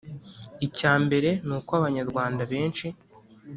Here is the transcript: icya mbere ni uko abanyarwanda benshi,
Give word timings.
icya 0.65 0.93
mbere 1.05 1.29
ni 1.47 1.53
uko 1.57 1.71
abanyarwanda 1.79 2.41
benshi, 2.51 2.85